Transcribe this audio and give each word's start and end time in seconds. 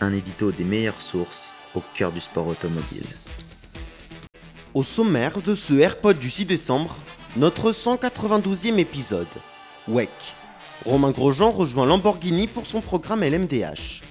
Un 0.00 0.12
édito 0.12 0.50
des 0.50 0.64
meilleures 0.64 1.00
sources 1.00 1.52
au 1.74 1.82
cœur 1.94 2.10
du 2.10 2.20
sport 2.20 2.48
automobile. 2.48 3.06
Au 4.74 4.82
sommaire 4.82 5.40
de 5.40 5.54
ce 5.54 5.74
AirPod 5.74 6.18
du 6.18 6.30
6 6.30 6.46
décembre, 6.46 6.96
notre 7.36 7.70
192e 7.70 8.78
épisode. 8.78 9.28
WEC. 9.86 10.10
Romain 10.84 11.10
Grosjean 11.10 11.52
rejoint 11.52 11.86
Lamborghini 11.86 12.48
pour 12.48 12.66
son 12.66 12.80
programme 12.80 13.22
LMDH. 13.22 14.02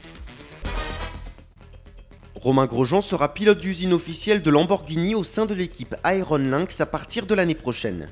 Romain 2.36 2.66
Grosjean 2.66 3.02
sera 3.02 3.34
pilote 3.34 3.60
d'usine 3.60 3.94
officielle 3.94 4.42
de 4.42 4.50
Lamborghini 4.50 5.16
au 5.16 5.24
sein 5.24 5.46
de 5.46 5.54
l'équipe 5.54 5.96
Iron 6.06 6.38
Lynx 6.38 6.80
à 6.80 6.86
partir 6.86 7.26
de 7.26 7.36
l'année 7.36 7.56
prochaine. 7.56 8.10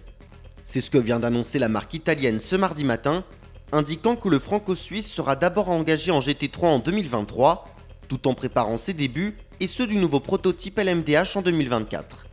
C'est 0.64 0.82
ce 0.82 0.92
que 0.92 0.98
vient 0.98 1.20
d'annoncer 1.20 1.58
la 1.58 1.70
marque 1.70 1.94
italienne 1.94 2.40
ce 2.40 2.56
mardi 2.56 2.84
matin, 2.84 3.24
indiquant 3.72 4.16
que 4.16 4.30
le 4.30 4.40
franco-suisse 4.40 5.10
sera 5.10 5.36
d'abord 5.36 5.70
engagé 5.70 6.12
en 6.12 6.20
GT3 6.20 6.66
en 6.66 6.80
2023, 6.80 7.66
tout 8.08 8.28
en 8.28 8.34
préparant 8.34 8.78
ses 8.78 8.94
débuts 8.94 9.36
et 9.60 9.68
ceux 9.68 9.88
du 9.88 9.96
nouveau 9.96 10.20
prototype 10.20 10.80
LMDH 10.80 11.36
en 11.38 11.42
2024. 11.42 12.26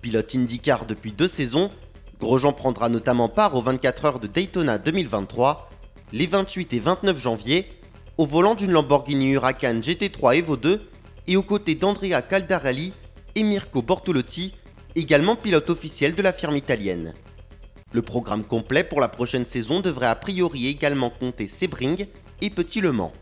Pilote 0.00 0.34
IndyCar 0.34 0.86
depuis 0.86 1.12
deux 1.12 1.28
saisons, 1.28 1.68
Grosjean 2.18 2.52
prendra 2.52 2.88
notamment 2.88 3.28
part 3.28 3.54
aux 3.54 3.62
24 3.62 4.04
heures 4.04 4.18
de 4.18 4.26
Daytona 4.26 4.78
2023, 4.78 5.68
les 6.12 6.26
28 6.26 6.72
et 6.72 6.78
29 6.78 7.20
janvier, 7.20 7.68
au 8.18 8.26
volant 8.26 8.54
d'une 8.54 8.72
Lamborghini 8.72 9.32
Huracan 9.32 9.80
GT3 9.80 10.36
Evo 10.36 10.56
2 10.56 10.78
et 11.26 11.36
aux 11.36 11.42
côtés 11.42 11.74
d'Andrea 11.74 12.22
Caldarelli 12.22 12.92
et 13.34 13.42
Mirko 13.42 13.82
Bortolotti, 13.82 14.52
également 14.94 15.36
pilote 15.36 15.70
officiel 15.70 16.14
de 16.14 16.22
la 16.22 16.32
firme 16.32 16.56
italienne. 16.56 17.14
Le 17.92 18.02
programme 18.02 18.44
complet 18.44 18.84
pour 18.84 19.00
la 19.00 19.08
prochaine 19.08 19.44
saison 19.44 19.80
devrait 19.80 20.06
a 20.06 20.14
priori 20.14 20.68
également 20.68 21.10
compter 21.10 21.48
Sebring 21.48 22.06
et 22.40 22.50
Petit 22.50 22.80
Le 22.80 22.92
Mans. 22.92 23.12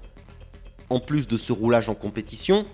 En 0.91 1.01
plus 1.01 1.27
de 1.27 1.39
ce 1.39 1.53
roulage 1.53 1.89
en 1.89 1.95
compétition, 1.95 2.67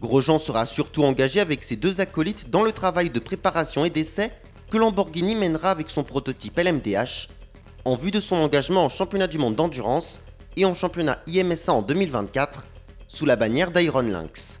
Grosjean 0.00 0.38
sera 0.38 0.64
surtout 0.64 1.02
engagé 1.02 1.40
avec 1.40 1.64
ses 1.64 1.76
deux 1.76 2.00
acolytes 2.00 2.50
dans 2.50 2.62
le 2.62 2.70
travail 2.70 3.10
de 3.10 3.18
préparation 3.18 3.84
et 3.84 3.90
d'essai 3.90 4.30
que 4.70 4.78
Lamborghini 4.78 5.34
mènera 5.34 5.72
avec 5.72 5.90
son 5.90 6.04
prototype 6.04 6.56
LMDH, 6.56 7.28
en 7.84 7.96
vue 7.96 8.12
de 8.12 8.20
son 8.20 8.36
engagement 8.36 8.84
en 8.84 8.88
championnat 8.88 9.26
du 9.26 9.38
monde 9.38 9.56
d'endurance 9.56 10.20
et 10.56 10.64
en 10.64 10.74
championnat 10.74 11.18
IMSA 11.26 11.72
en 11.72 11.82
2024, 11.82 12.66
sous 13.08 13.26
la 13.26 13.34
bannière 13.34 13.72
d'Iron 13.72 14.02
Lynx. 14.02 14.60